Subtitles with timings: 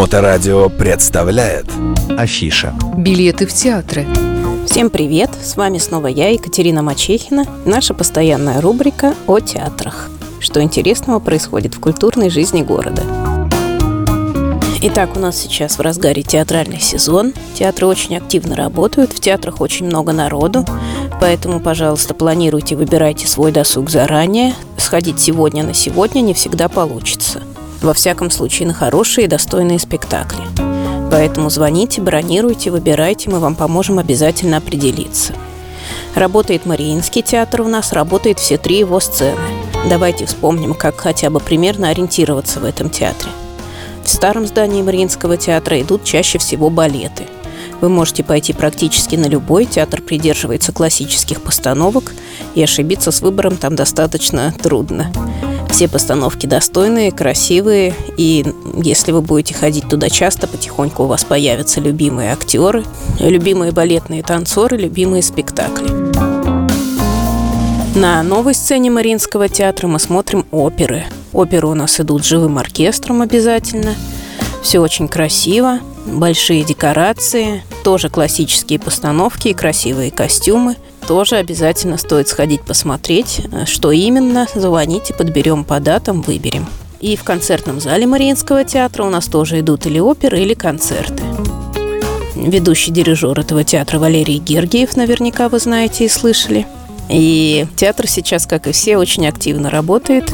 [0.00, 1.66] Моторадио представляет
[2.16, 4.06] Афиша Билеты в театры
[4.66, 5.28] Всем привет!
[5.42, 10.08] С вами снова я, Екатерина Мачехина, наша постоянная рубрика о театрах.
[10.40, 13.02] Что интересного происходит в культурной жизни города.
[14.80, 17.34] Итак, у нас сейчас в разгаре театральный сезон.
[17.52, 20.64] Театры очень активно работают, в театрах очень много народу.
[21.20, 24.54] Поэтому, пожалуйста, планируйте, выбирайте свой досуг заранее.
[24.78, 27.42] Сходить сегодня на сегодня не всегда получится.
[27.82, 30.42] Во всяком случае, на хорошие и достойные спектакли.
[31.10, 35.34] Поэтому звоните, бронируйте, выбирайте, мы вам поможем обязательно определиться.
[36.14, 39.38] Работает Мариинский театр у нас, работает все три его сцены.
[39.88, 43.30] Давайте вспомним, как хотя бы примерно ориентироваться в этом театре.
[44.04, 47.26] В старом здании Мариинского театра идут чаще всего балеты.
[47.80, 52.12] Вы можете пойти практически на любой, театр придерживается классических постановок,
[52.54, 55.10] и ошибиться с выбором там достаточно трудно.
[55.70, 58.44] Все постановки достойные, красивые, и
[58.82, 62.84] если вы будете ходить туда часто, потихоньку у вас появятся любимые актеры,
[63.18, 65.88] любимые балетные танцоры, любимые спектакли.
[67.94, 71.04] На новой сцене Мариинского театра мы смотрим оперы.
[71.32, 73.94] Оперы у нас идут живым оркестром обязательно.
[74.62, 80.76] Все очень красиво, большие декорации, тоже классические постановки и красивые костюмы.
[81.10, 86.66] Тоже обязательно стоит сходить посмотреть, что именно, звоните, подберем по датам, выберем.
[87.00, 91.24] И в концертном зале Мариинского театра у нас тоже идут или оперы, или концерты.
[92.36, 96.64] Ведущий дирижер этого театра Валерий Гергиев, наверняка вы знаете и слышали.
[97.08, 100.32] И театр сейчас, как и все, очень активно работает.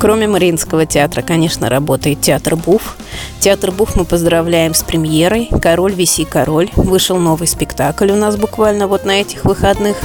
[0.00, 2.96] Кроме Мариинского театра, конечно, работает театр Буф.
[3.44, 5.50] Театр Буф мы поздравляем с премьерой.
[5.60, 6.70] «Король, виси, король».
[6.76, 9.98] Вышел новый спектакль у нас буквально вот на этих выходных.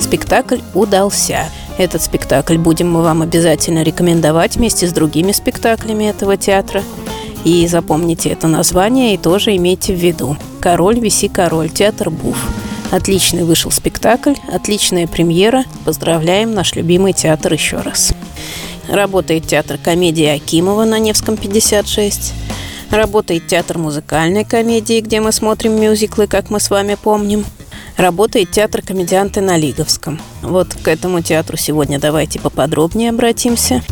[0.00, 1.50] Спектакль удался.
[1.76, 6.82] Этот спектакль будем мы вам обязательно рекомендовать вместе с другими спектаклями этого театра.
[7.44, 10.38] И запомните это название и тоже имейте в виду.
[10.58, 12.38] «Король, виси, король», театр Буф.
[12.90, 15.64] Отличный вышел спектакль, отличная премьера.
[15.84, 18.14] Поздравляем наш любимый театр еще раз.
[18.88, 22.32] Работает театр комедии Акимова на Невском 56.
[22.90, 27.44] Работает театр музыкальной комедии, где мы смотрим мюзиклы, как мы с вами помним.
[27.96, 30.20] Работает театр комедианты на Лиговском.
[30.42, 33.82] Вот к этому театру сегодня давайте поподробнее обратимся.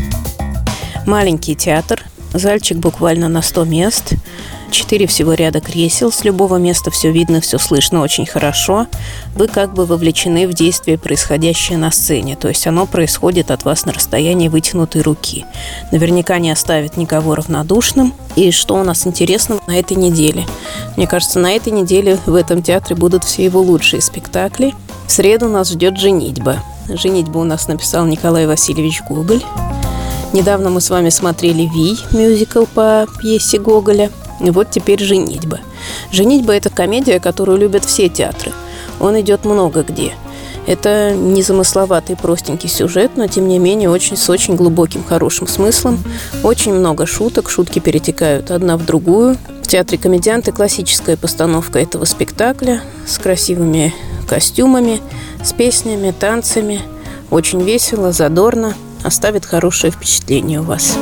[1.06, 4.14] Маленький театр, зальчик буквально на 100 мест–
[4.70, 8.86] Четыре всего ряда кресел, с любого места все видно, все слышно очень хорошо.
[9.34, 13.86] Вы как бы вовлечены в действие, происходящее на сцене, то есть оно происходит от вас
[13.86, 15.44] на расстоянии вытянутой руки.
[15.92, 18.12] Наверняка не оставит никого равнодушным.
[18.34, 20.44] И что у нас интересного на этой неделе?
[20.96, 24.74] Мне кажется, на этой неделе в этом театре будут все его лучшие спектакли.
[25.06, 26.62] В среду нас ждет «Женитьба».
[26.88, 29.42] «Женитьбу» у нас написал Николай Васильевич Гоголь.
[30.32, 34.10] Недавно мы с вами смотрели «Вий» мюзикл по пьесе Гоголя–
[34.40, 35.60] и вот теперь «Женитьба».
[36.12, 38.52] «Женитьба»– это комедия, которую любят все театры.
[39.00, 40.14] Он идет много где.
[40.66, 46.02] Это незамысловатый простенький сюжет, но тем не менее очень с очень глубоким хорошим смыслом.
[46.42, 49.36] Очень много шуток, шутки перетекают одна в другую.
[49.62, 53.94] В театре комедианты классическая постановка этого спектакля с красивыми
[54.28, 55.00] костюмами,
[55.44, 56.80] с песнями, танцами.
[57.30, 60.96] Очень весело, задорно, оставит хорошее впечатление у вас.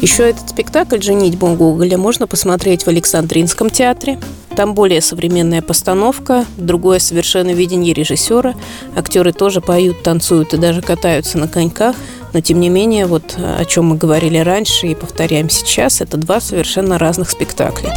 [0.00, 4.20] Еще этот спектакль «Женитьба Гоголя» можно посмотреть в Александринском театре.
[4.54, 8.54] Там более современная постановка, другое совершенно видение режиссера.
[8.96, 11.96] Актеры тоже поют, танцуют и даже катаются на коньках.
[12.32, 16.40] Но, тем не менее, вот о чем мы говорили раньше и повторяем сейчас, это два
[16.40, 17.92] совершенно разных спектакля.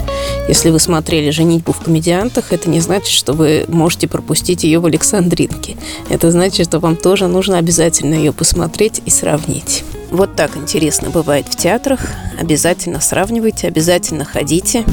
[0.47, 4.87] Если вы смотрели «Женитьбу в комедиантах», это не значит, что вы можете пропустить ее в
[4.87, 5.77] Александринке.
[6.09, 9.83] Это значит, что вам тоже нужно обязательно ее посмотреть и сравнить.
[10.11, 12.01] Вот так интересно бывает в театрах.
[12.37, 14.83] Обязательно сравнивайте, обязательно ходите,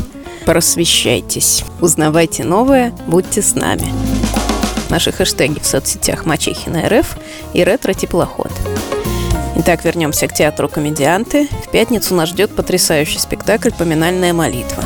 [0.47, 3.93] просвещайтесь, узнавайте новое, будьте с нами.
[4.91, 7.19] Наши хэштеги в соцсетях Мачехина РФ
[7.53, 8.53] и Ретро Теплоход.
[9.57, 11.49] Итак, вернемся к театру «Комедианты».
[11.67, 14.85] В пятницу нас ждет потрясающий спектакль «Поминальная молитва».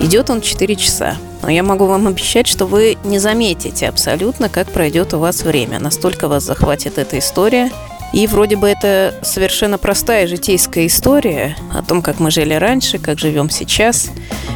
[0.00, 1.16] Идет он 4 часа.
[1.42, 5.80] Но я могу вам обещать, что вы не заметите абсолютно, как пройдет у вас время.
[5.80, 7.72] Настолько вас захватит эта история,
[8.12, 13.18] и вроде бы это совершенно простая житейская история о том, как мы жили раньше, как
[13.18, 14.10] живем сейчас.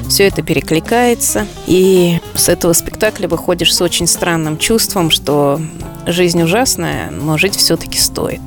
[0.08, 1.46] Все это перекликается.
[1.66, 5.58] И с этого спектакля выходишь с очень странным чувством, что
[6.06, 8.42] жизнь ужасная, но жить все-таки стоит.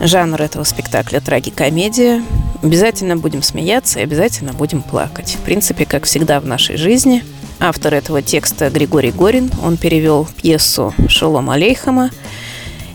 [0.00, 2.22] Жанр этого спектакля– трагикомедия.
[2.62, 5.38] Обязательно будем смеяться и обязательно будем плакать.
[5.40, 7.24] В принципе, как всегда в нашей жизни.
[7.58, 9.50] Автор этого текста Григорий Горин.
[9.62, 12.10] Он перевел пьесу Шолом Алейхама–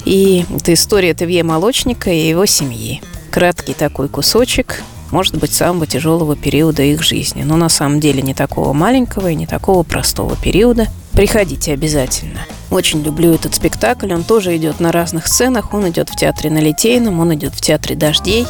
[0.06, 3.01] и это история Тевье Молочника и его семьи.
[3.31, 4.81] Краткий такой кусочек.
[5.12, 7.44] может быть, самого тяжелого периода их жизни.
[7.44, 10.88] Но на самом деле не такого маленького и не такого простого периода.
[11.13, 12.40] Приходите обязательно.
[12.69, 14.13] Очень люблю этот спектакль.
[14.13, 15.74] Он тоже идет на разных сценах.
[15.74, 18.46] Он идет в театре на Литейном, он идет в театре Дождей.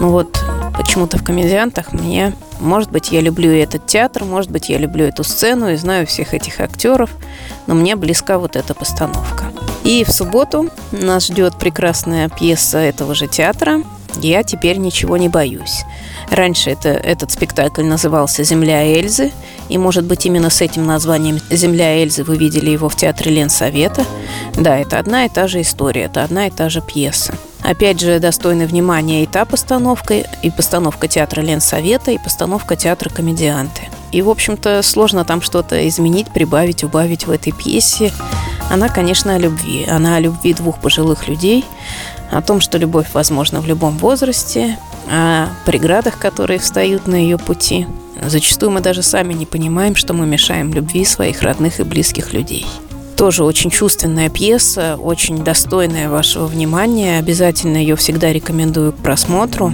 [0.00, 0.42] Ну вот
[0.76, 5.24] почему-то в комедиантах мне, может быть, я люблю этот театр, может быть, я люблю эту
[5.24, 7.10] сцену и знаю всех этих актеров,
[7.66, 9.44] но мне близка вот эта постановка.
[9.86, 13.82] И в субботу нас ждет прекрасная пьеса этого же театра
[14.20, 15.84] «Я теперь ничего не боюсь».
[16.28, 19.30] Раньше это, этот спектакль назывался «Земля Эльзы»,
[19.68, 24.04] и, может быть, именно с этим названием «Земля Эльзы» вы видели его в театре Ленсовета.
[24.56, 27.34] Да, это одна и та же история, это одна и та же пьеса.
[27.62, 33.82] Опять же, достойны внимания и та постановка, и постановка театра Ленсовета, и постановка театра «Комедианты».
[34.10, 38.10] И, в общем-то, сложно там что-то изменить, прибавить, убавить в этой пьесе.
[38.76, 39.86] Она, конечно, о любви.
[39.88, 41.64] Она о любви двух пожилых людей,
[42.30, 44.76] о том, что любовь возможна в любом возрасте,
[45.10, 47.86] о преградах, которые встают на ее пути.
[48.22, 52.66] Зачастую мы даже сами не понимаем, что мы мешаем любви своих родных и близких людей.
[53.16, 57.18] Тоже очень чувственная пьеса, очень достойная вашего внимания.
[57.18, 59.72] Обязательно ее всегда рекомендую к просмотру.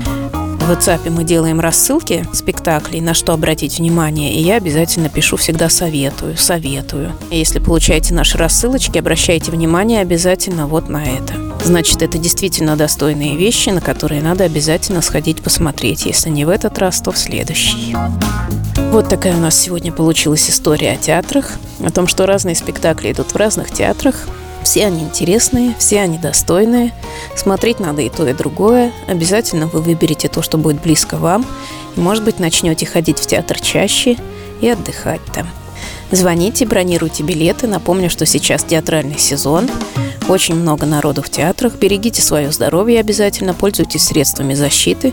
[0.63, 5.69] В WhatsApp мы делаем рассылки спектаклей, на что обратить внимание, и я обязательно пишу всегда
[5.69, 7.13] советую, советую.
[7.33, 11.35] Если получаете наши рассылочки, обращайте внимание обязательно вот на это.
[11.65, 16.07] Значит, это действительно достойные вещи, на которые надо обязательно сходить посмотреть.
[16.07, 17.97] Если не в этот раз, то в следующий.
[18.93, 21.51] Вот такая у нас сегодня получилась история о театрах,
[21.85, 24.29] о том, что разные спектакли идут в разных театрах.
[24.65, 26.93] Все они интересные, все они достойные.
[27.37, 28.93] Смотреть надо и то, и другое.
[29.09, 31.47] Обязательно вы выберете то, что будет близко вам.
[31.97, 34.17] И, может быть, начнете ходить в театр чаще
[34.61, 35.49] и отдыхать там.
[36.11, 37.67] Звоните, бронируйте билеты.
[37.67, 39.69] Напомню, что сейчас театральный сезон.
[40.29, 41.75] Очень много народу в театрах.
[41.75, 45.13] Берегите свое здоровье обязательно, пользуйтесь средствами защиты.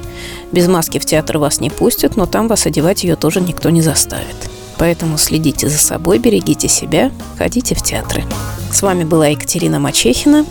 [0.52, 3.81] Без маски в театр вас не пустят, но там вас одевать ее тоже никто не
[3.81, 4.50] заставит.
[4.78, 8.24] Поэтому следите за собой, берегите себя, ходите в театры.
[8.71, 10.45] С вами была Екатерина Мачехина.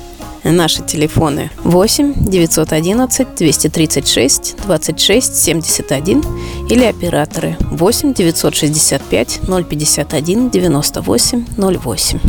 [0.44, 6.24] Наши телефоны 8 911 236 26 71
[6.70, 12.20] или операторы 8 965 051 98 08.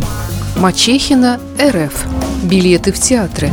[0.56, 2.04] Мачехина РФ.
[2.44, 3.50] Билеты в театры.